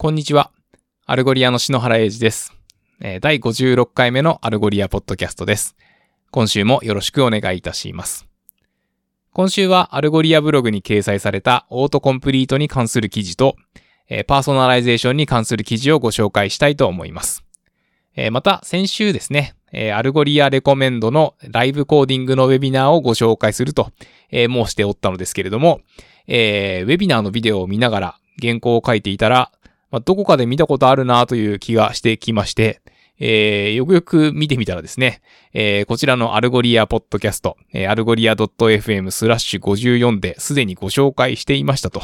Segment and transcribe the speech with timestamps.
[0.00, 0.52] こんにちは。
[1.06, 2.52] Algolia の篠原英二です。
[3.20, 5.74] 第56回目の Algolia ポッドキャストです。
[6.30, 8.28] 今週もよろしくお願いいたします。
[9.32, 13.56] 今週は Algolia ブログに掲載されたオートコンプリートに関する記事と、
[14.28, 17.42] パーソナライゼーションに関する記事をご紹介したいと思います。
[18.30, 19.56] また、先週ですね、
[19.92, 23.90] Algolia Recommend のライブコーディングのウェビナーをご紹介すると、
[24.30, 25.80] 申しておったのですけれども、
[26.28, 29.50] ウェビナーのビデオを見ながら原稿を書いていたら、
[29.90, 32.80] まあ、どこかで見たことあるなという気がしてきまして、
[33.20, 35.20] えーよくよく見てみたらですね、
[35.52, 42.00] えーこちらの Algolia ポッドキャスト、えー、 Algolia .fm スラッシュ54ですでにご紹介していましたと、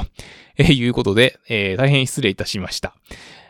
[0.56, 2.94] えーいうことで、えー大変失礼いたしました。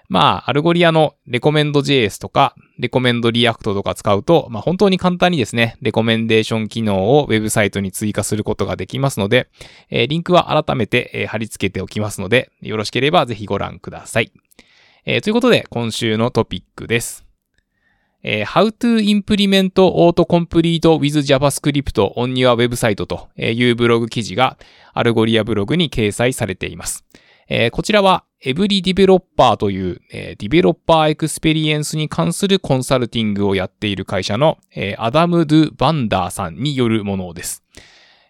[0.09, 9.49] まあ、 Algolia の Recommend JS とか、 Recommend React とか使うと、まあ本当に簡単にですね、レコメンデーション機能をウェブサイトに追加することができますので、
[9.91, 14.33] えーリンクは改めて、えー貼り付けておきますので、よろしければぜひご覧ください。
[15.07, 17.25] えーということで、今週のトピックです。
[18.23, 24.59] えー How to implement autocomplete with JavaScript on your website というブログ記事が
[24.93, 27.05] Algolia ブログに掲載されています。
[27.49, 37.63] えーこちらは EveryDeveloper という、えー developer experience に関するコンサルティングをやっている会社の、えー Adam DuVander さんによるものです。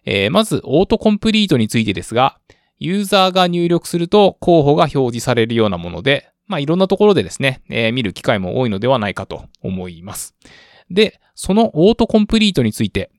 [0.05, 2.37] えーまず、オートコンプリートについてですが、
[2.79, 10.33] ユーザーが入力すると候補が表示されるようなもので、まあ、いろんなところでですね、えー見る機会も多いのではないかと思います。
[10.89, 13.11] で、そのオートコンプリートについて、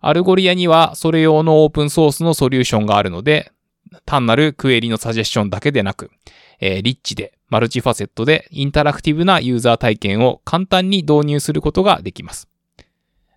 [0.00, 3.52] Algolia にはそれ用のオープンソースのソリューションがあるので、
[4.04, 6.10] 単なるクエリのサジェッションだけでなく、
[6.64, 12.48] えーリッチで multifaceted でインタラクティブなユーザー体験を簡単に導入することができます。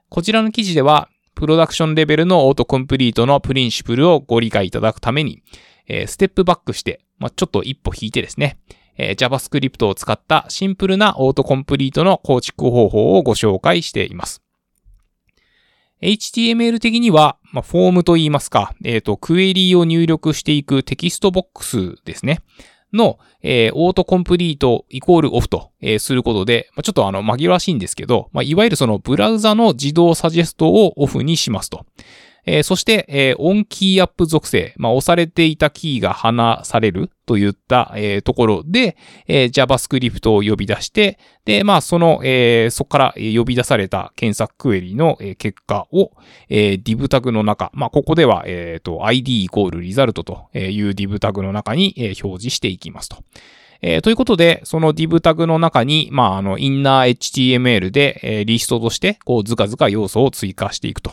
[0.10, 5.42] こちらの記事では、プロダクションレベルのオートコンプリートのプリンシプルをご理解いただくために、
[5.88, 8.60] えーステップバックして、まあ、ちょっと一歩引いてですね、
[8.96, 14.44] えー JavaScript を使ったシンプルなオートコンプリートの構築方法をご紹介しています。
[16.02, 22.42] HTML 的には、まあ、フォームと言いますか、えっ、と、クエリーを入力していくテキストボックスですね。
[22.96, 31.86] の、えー autocomplete equal off と、えーすることで、まあ、ちょっとあの、紛らわしいんですけど、まあ、いわゆるそのブラウザの自動サジェストをオフにしますと。
[32.46, 38.98] えーそして、えーオンキーアップ属性、まあ、押されていたキーが離されるといった、えーところで、
[39.28, 46.12] えー JavaScript を呼び出して、で、まあ、その、えーそこから呼び出された検索クエリのえー結果を、
[46.50, 53.18] えー div タグの中、まあ、ここでは、えっ、と、id イコールリザルトという div タグの中に、えー表示していきますと。
[53.88, 57.16] えーということで、その div タグの中に、まあ、あの、インナー
[57.60, 61.12] HTML で、えーリストとして、こう、ずかずか要素を追加していくと。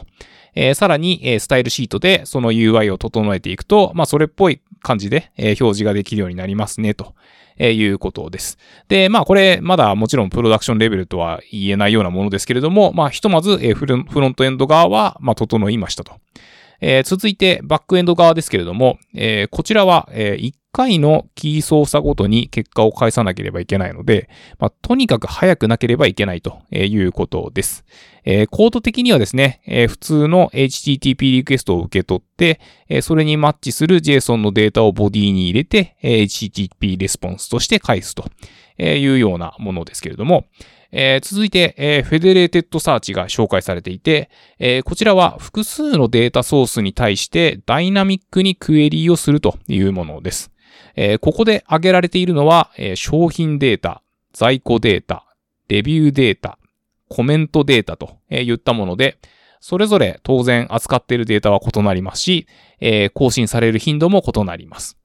[0.54, 7.14] えーさらに、えースタイルシートでその UI を整えていくと、まあ、それっぽい感じで、えー表示ができるようになりますね、と。
[7.58, 8.56] えーいうことです。
[8.88, 16.14] で、まあこれ、まだもちろんプロダクションレベルとは言えないようなものですけれども、まあひとまず、えーフロントエンド側は、まあ整いましたと。
[16.80, 24.28] えー続いて、バックエンド側ですけれども、えーこちらは、え1回のキー操作ごとに結果を返さなければいけないので、
[24.58, 27.84] まあ、とにかく早くなければいけないということです。
[28.24, 38.24] えーコード的にはですね、えー普通の HTTP リクエストを受け取って、えーそれにマッチする JSON のデータをボディに入れて、えー HTTP レスポンスとして返すと
[38.78, 40.46] いうようなものですけれども、
[40.92, 50.51] えー続いて、えー federated search が紹介されていて、えーこちらは複数のデータソースに対してダイナミックにクエリーをするというものです。
[50.96, 54.02] えーここで挙げられているのは、えー商品データ、
[54.32, 55.24] 在庫データ、
[55.68, 56.58] レビューデータ、
[57.08, 59.18] コメントデータといったもので、
[59.60, 62.46] それぞれ当然扱っているデータは異なりますし、
[62.80, 64.98] えー更新される頻度も異なります。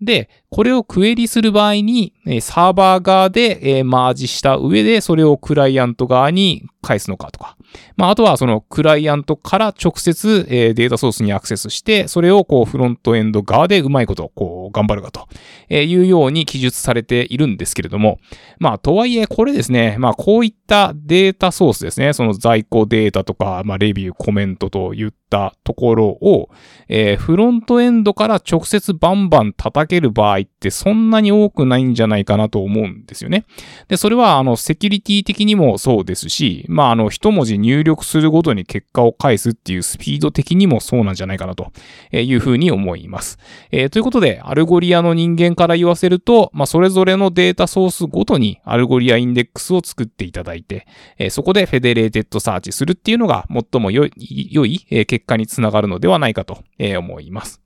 [0.00, 7.56] で、これをクエリする場合に、サーバー側で、マージした上で、それをクライアント側に返すのかとか。
[7.96, 15.28] まあ、あとはそのクライアントから直接、データソースにアクセスして、それをこうフロントエンド側でうまいことこう頑張るかと
[15.72, 18.18] いうように記述されているんですけれども、
[18.58, 26.50] まあ、とはいえ、これですね、まあ、こういったデータソースですね、その在庫データとか、まあ、レビュー、コメントといったところを、
[26.88, 33.44] えフロントエンドから直接バンバン叩ける場合ってそんなに多くないんじゃないかなと思うんですよね。
[33.88, 41.72] で、それは、あの、セキュリティ的にもそうですし、まあ、あの、一文字入力するごとに結果を返すっていうスピード的にもそうなんじゃないかなと
[42.12, 43.38] いうふうに思います。
[43.70, 50.86] えーということで、 Algolia の人間から言わせると、まあ、それぞれのデータソースごとに Algolia インデックスを作っていただいて、
[51.18, 54.12] えーそこで federated search するっていうのが最も良い
[54.50, 57.62] 良い結果につながるのではないかと思います。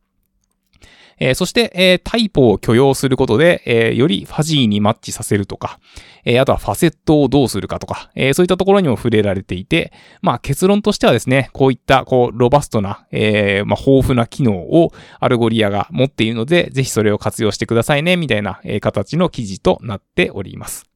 [1.19, 5.79] えー、そして、えー、タイプを許容することで、えー、よりファジーにマッチさせるとか、
[6.25, 20.87] えあとはファセットをどうするかとか、えそういったところにも触れられていて、まあ結論としてはですね、こういったこうロバストな、えまあ豊富な機能を Algolia が持っているので、ぜひそれを活用してくださいね、みたいな、え形の記事となっております。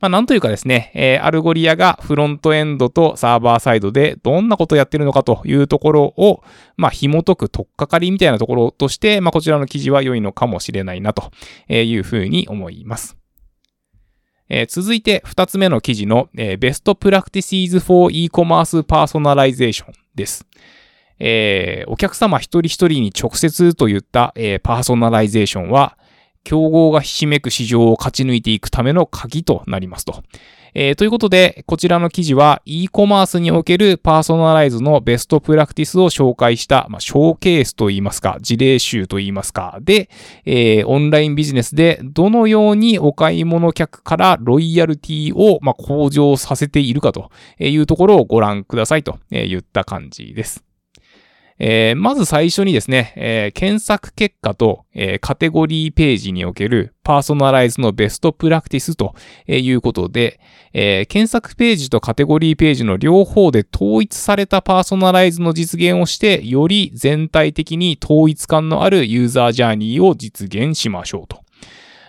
[0.00, 6.42] まあ、なんというかですね、えー、 Algolia がフロントエンドとサーバーサイドでどんなことをやってるのかというところを、
[6.76, 11.30] まあ、紐解く取っかかりみたいなところとして、まあ、こちらの記事は良いのかもしれないなと
[11.68, 13.16] いうふうに思います。
[14.48, 20.46] えー、続いて二つ目の記事の、えー、Best Practices for E-Commerce Personalization です。
[21.18, 25.96] えー、お客様一人一人に直接といった、えー、パーソナライゼーションは、
[26.44, 30.22] 競合がひしめく市場を勝ち抜いていくための鍵となりますと。
[30.76, 40.10] えー、ということで、こちらの記事は e コマースにおけるパーソナライズのベストプラクティスを紹介した、まあ、ショーケースといいますか、事例集といいますか、で、
[40.44, 47.30] えー、オンラインビジネスでどのようにお買い物客からロイヤルティを、まあ、向上させているかと
[47.60, 50.64] いうところをご覧くださいと言った感じです。
[51.58, 59.14] えー、まず最初にですね、えー、検索結果と、えー、カテゴリーページにおけるパーソナライズのベストプラクティスと
[59.46, 60.40] いうことで、
[60.72, 71.44] え検索ページとカテゴリーページの両方で統一されたパーソナライズの実現をして、より全体的に統一感のあるユーザージャーニーを実現しましょうと。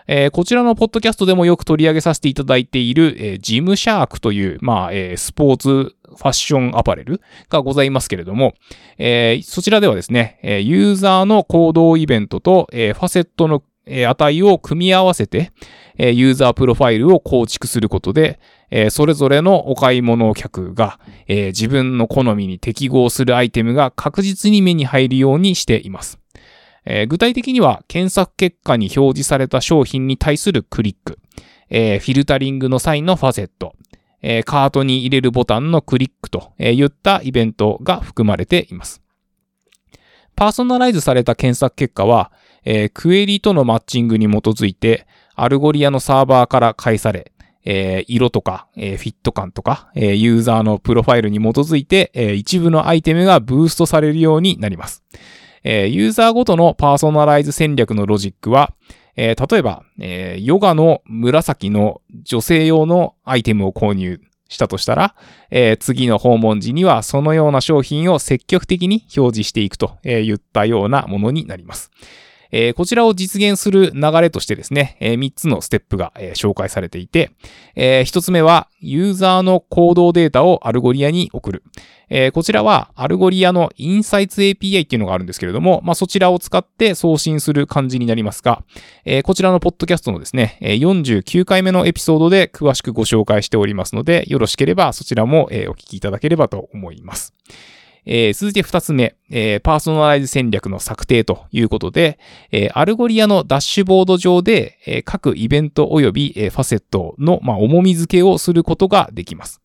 [0.08, 8.54] えー、こちらのポッドキャストでもよく取り上げさせていただいている、えー、 Gymshark という、まあ、えー、スポーツファッションアパレルがございますけれども、
[8.98, 15.52] えー、そちらではですね、ユーザーの行動イベントと、えファセットの値を組み合わせて、
[15.98, 18.40] ユーザープロファイルを構築することで、
[18.90, 26.20] それぞれのお買い物客が自分の好みに適合するアイテムが確実に目に入るようにしています。
[27.08, 31.20] 具体的には検索結果に表示された商品に対するクリック、
[31.70, 33.74] フィルタリングの際のファセット、
[34.22, 39.02] えー、カートに入れるボタンのクリックといったイベントが含まれています。
[40.36, 42.32] パーソナライズされた検索結果は、
[42.66, 47.32] えー、クエリとのマッチングに基づいて、 Algolia のサーバーから返され、
[47.64, 55.04] えー、色とか、えー、フィット感とか、え、ユーザーのプロファイルに基づいて、え、一部のアイテムがブーストされるようになります。
[55.64, 58.74] え、ユーザーごとのパーソナライズ戦略のロジックは、
[59.16, 65.16] えー、例えば、えー、ヨガの紫の女性用のアイテムを購入したとしたら、
[65.50, 71.92] えー、次の訪問時にはそのような商品を積極的に表示していくと言ったようなものになります。
[72.52, 77.32] えー、こちらを実現する流れとしてですね、えー、3つのステップが、えー、紹介されていて、
[77.76, 81.64] え、1つ目は、ユーザーの行動データを Algolia に送る。
[82.10, 88.64] え、こちらは、 Algolia の Insights API っていうのがあるんですけれども、まあ、そちらを使って送信する感じになりますが、
[89.06, 97.34] え、こちらのポッドキャストのですね、49回目のエピソードで詳しくご紹介しておりますので、よろしければそちらも、え、お聞きいただければと思います。
[98.06, 102.20] えー、続いて二つ目、えー、パーソナライズ戦略の策定ということで、
[102.52, 109.62] えー、 Algolia のダッシュボード上で、え、各イベント及び、え、ファセットの、まあ、重み付けをすることができます。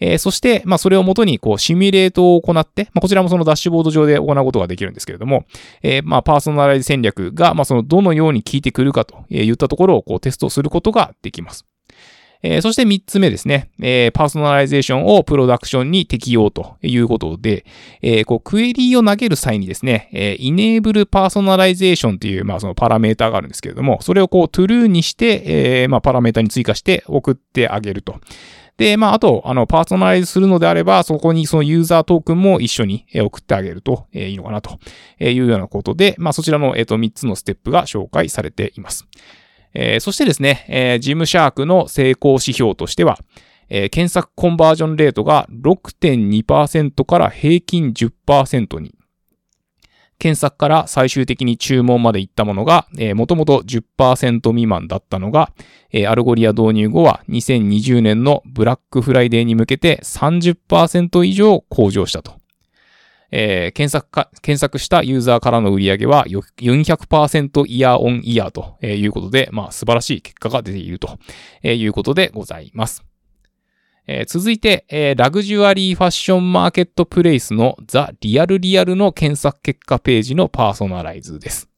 [0.00, 5.44] え、そして、まあ、それをもとに、こう、シミュレートを行って、まあ、こちらもそのダッシュボード上で行うことができるんですけれども、
[5.82, 11.66] え、まあ、パーソナライズ戦略が、まあ、その、どのように効いてくるかといったところを、こう、テストすることができます。
[12.42, 17.64] えー、そして3つ目ですね、えー、パーソナライゼーションをプロダクションに適用ということで、
[18.02, 25.42] えー、こうクエリーを投げる際にですね、えー、enable personalization という、まあ、そのパラメータがあるんですけれども、それをこう true にして、
[25.82, 28.20] えー、まあ、パラメータに追加して送ってあげると。
[28.80, 34.78] で、まあ、あと、あの、パーソナライズするのであれば、そこにそのユーザートークンも一緒に送ってあげるといいのかなと
[35.20, 39.06] いうようなことで、まあ、そちらの、えっと、3つのステップが紹介されています。
[39.74, 43.18] えー、そしてですね、えー、ジムシャークの成功指標としては、
[43.68, 48.94] えー、検索コンバージョンレートが6.2%から平均10%に、
[50.18, 55.52] 検索から最終的に注文まで行ったものが、えー、もともと10%未満だったのが、
[55.92, 62.39] えー、 Algolia 導入後は2020年のブラックフライデーに向けて30%以上向上したと。
[63.32, 71.18] えー、検索か、検索したユーザーからの売り上げは400%イヤーオンイヤーということで、まあ素晴らしい結果が出ていると
[71.62, 73.04] いうことでございます。
[74.06, 81.69] えー、続いて、えー、ラグジュアリーファッションマーケットプレイスの The RealReal の検索結果ページのパーソナライズです。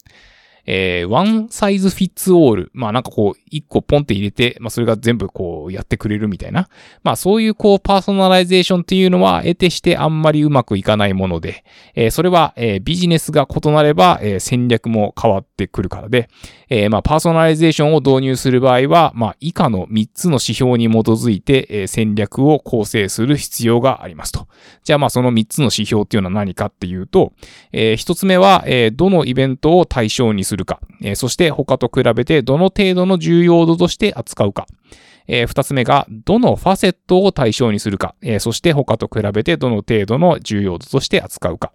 [0.67, 2.71] えー、 one size fits all。
[2.73, 6.69] まあなんかこう、一個ポンって入れて、まあそれが全部こうやってくれるみたいな。
[7.03, 11.65] まあそういうこうパーソナライゼーションっていうのは得てしてあんまりうまくいかないもので、
[11.95, 16.29] えー、それは、えー、ビジネスが異なれば、えー、戦略も変わってくるからで、
[16.69, 24.49] えー、まあパーソナライゼーションを導入する場合は、まあ以下の3つの指標に基づいて、えー、戦略を構成する必要がありますと。
[24.85, 27.33] じゃあまあその3つの指標っていうのは何かっていうと、
[27.73, 34.67] えー、1つ目は、えー、どのイベントを対象にするか、えー、そして他と比べてどの程度の重要度として扱うか、
[35.27, 41.73] えー、二つ目が、どのファセットを対象にするか、えー、そして他と比べてどの程度の重要度として扱うか。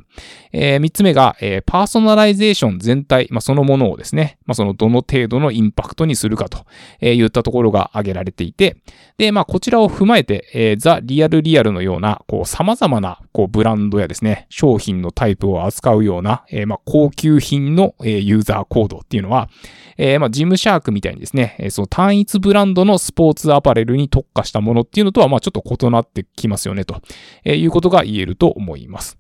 [0.51, 6.65] えー、三つ目が、えー、パーソナライゼーション全体、まあ、そのものをですね、まあ、そのどの程度のインパクトにするかと、
[6.99, 8.77] えー、言ったところが挙げられていて、
[9.17, 19.49] で、まあ、こちらを踏まえて、えー、ザ・リアル・リアルのような、こう、様々な、こう、ブランドやですね、商品のタイプを扱うような、えー、まあ、高級品の、えー、ユーザーコードっていうのは、
[19.97, 27.01] えー、まあ、ジムシャークみたいにですね、その単一ブランドのスポーツアパレルに特化したものっていうのとは、まあ、ちょっと異なってきますよね、と
[27.45, 29.17] いうことが言えると思います。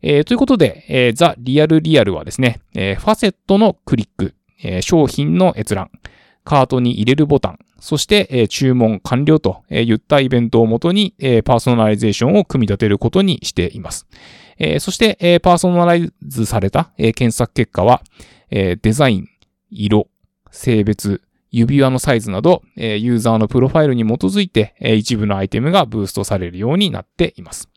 [0.00, 5.90] えー、ということで、えー、ザ・リアル・リアルはですね、えー、ファセットのクリック、えー、商品の閲覧、
[6.44, 14.06] カートに入れるボタン、そして、えー、注文完了といったイベントをもとに、えー、パーソナライゼーションを組み立てることにしています。
[14.58, 18.02] えー、そして、えー、パーソナライズされた、えー、検索結果は、
[18.50, 19.28] えー、デザイン、
[19.70, 20.08] 色、
[20.50, 27.68] 性別、指輪のサイズなど、えユーザーのプロファイルに基づいて、え一部のアイテムがブーストされるようになっています。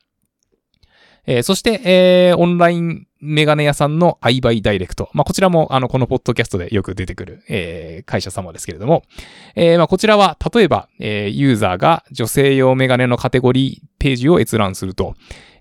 [1.25, 5.09] えそして、えオンラインメガネ屋さんの iBuy ダイレクト。
[5.13, 9.03] まあ、こちらも、あの、このポッドキャストでよく出てくる、え会社様ですけれども、
[9.55, 15.13] えまあ、こちらは、例えば、えユーザーが女性用メガネのカテゴリーページを閲覧すると、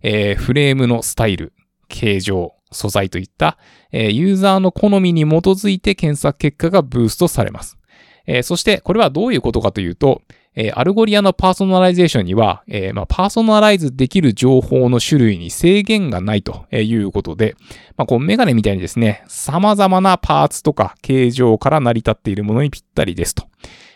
[0.03, 1.53] えフレームのスタイル、
[1.89, 3.59] 形状、素材といった、
[3.93, 7.80] えー、ユーザーの好みに基づいて検索結果がブーストされます。
[8.27, 10.23] えー、そして、これはどういうことかというと、
[10.55, 17.55] えー、アルゴリアのパーソナライゼーションには、えー、まあ、パーソナライズできる情報の種類に制限がないということで、
[17.97, 23.47] まあ、こうメガネみたいにですね、様々なパーツとか形状から成り立っているものにぴったりですと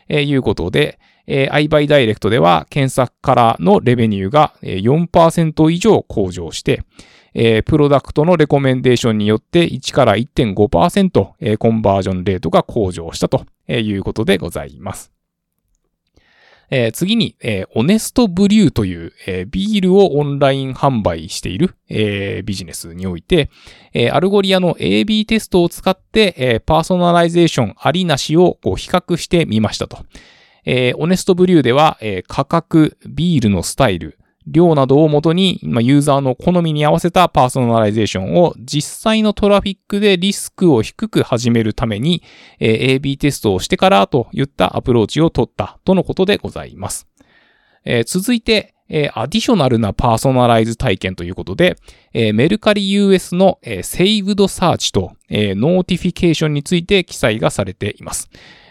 [0.09, 6.83] いうことで、えー、 EyeBuyDirect では検索からのレベニューが4%以上向上して、
[7.35, 13.45] えー、プロダクトのレコメンデーションによって1から1.5%、えー、コンバージョンレートが向上したと。
[13.68, 15.14] いうことでございます。
[16.71, 23.50] えー、次に、えー、オネストブリューという、えー、ビールをオンライン販売している、えー、ビジネスにおいて、
[23.92, 30.04] えー、アルゴリアの AB テストを使って、えー、パーソナライゼーションありなしをこう比較してみましたと。
[30.64, 42.22] えー、オネストブリューでは、えー、価格、ビールのスタイル、量などをもとに、まあ、ユーザーの好みに合わせたパーソナライゼーションを実際のトラフィックでリスクを低く始めるために、
[42.60, 47.06] えー、AB テストをしてからといったアプローチを取ったとのことでございます。
[47.84, 51.76] えー、続いて、えー、 additional なパーソナライズ体験ということで、
[52.12, 58.28] えー、メルカリ US の、えー、 saved search と、えー、 notification について記載がされています。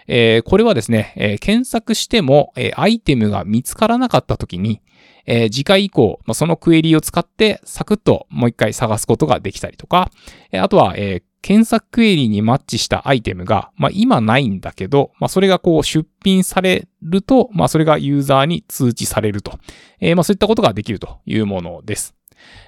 [0.07, 4.81] えー、これはですね、えー、検索しても、えー、アイテムが見つからなかったときに、
[5.25, 10.11] えー、次回以降、まあ、そのクエリを使ってサクッともう一回探すことができたりとか、
[10.51, 19.59] えー、あとは、えー、検索クエリにマッチしたアイテムが、まあ、今ないんだけど、まあ、それがこう出品されると、まあ、それがユーザーに通知されると。
[19.99, 22.15] えー、まあ、そういったことができるというものです。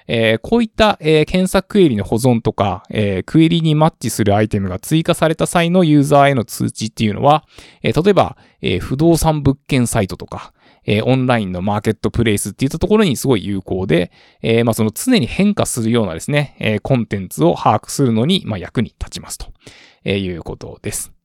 [0.07, 7.45] えー、こういった、えー、検索クエリの保存とか、えー、クエリにマッチするアイテムが追加された際のユーザーへの通知っていうのは、
[7.81, 10.53] え例えば、え不動産物件サイトとか、
[10.86, 14.12] えオンラインのマーケットプレイスっていったところにすごい有効で、
[14.42, 19.48] えまあ、その常に変化するようなですね、えコンテンツを把握するのに、まあ、役に立ちますと、
[20.04, 21.15] えいうことです。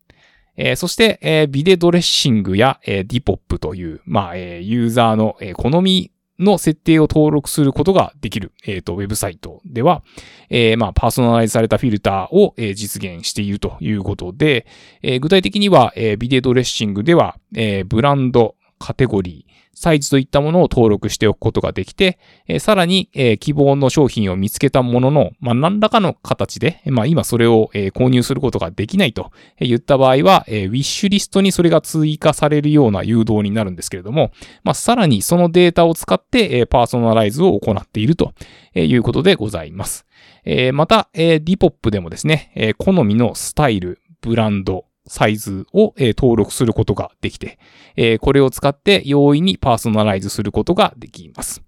[0.56, 10.02] えー、そして、えー、ビデドレッシングや、えー、ディポップという、まあ、えー、ユーザーの、えー、好みの設定を登録することができる、えっ、と、ウェブサイトでは、
[10.48, 14.66] えー、まあ、パーソナライズされたフィルターを、えー、実現しているということで、
[15.02, 19.49] えー、具体的には、えー、ビデドレッシングでは、えー、ブランド、カテゴリー、
[19.80, 34.32] サイズといったものを登録しておくことができて、えー、さらに、えー、希望の商品を見つけたものの、まあ、何らかの形で、まあ、今それを、えー、購入することができないと言った場合は、え、ウィッシュリストにそれが追加されるような誘導になるんですけれども、
[34.64, 38.34] まあ、さらにそのデータを使って、え、パーソナライズを行っていると
[38.74, 40.04] いうことでございます。
[40.44, 47.58] え、また、えー、ディポップでもですね、え、好みのスタイル、ブランド、サイズを、え登録することができて、
[47.96, 51.62] えこれを使って容易にパーソナライズすることができます。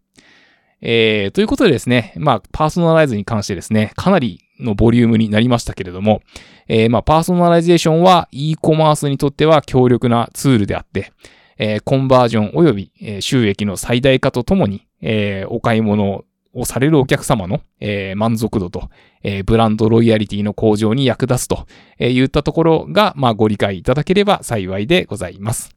[0.80, 6.22] えー、ということでですね、まあ、パーソナライズに関してですね、かなり、のボリュームになりましたけれども、
[6.68, 11.12] えー、まあ、パーソナライゼーションは e コマースにとっては強力なツールであって、
[11.58, 18.90] えー、コンバージョン及び、収益の最大化とともに、えー、お買い物をされるお客様の、えー、満足度と、
[19.22, 21.66] えー、ブランドロイヤリティの向上に役立つと、
[21.98, 25.70] えー、言ったところが、まあ、ご理解いただければ幸いでございます。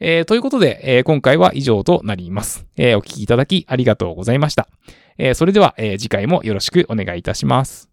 [0.00, 2.66] えー、ということで、えー、今回は以上となります。
[2.76, 4.68] えー、お聞きいただきありがとうございました。
[5.16, 7.91] えー、それでは、えー、次回もよろしくお願いいたします。